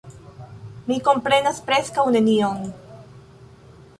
Mi 0.91 0.97
komprenas 1.07 1.59
preskaŭ 1.69 2.07
nenion. 2.17 2.65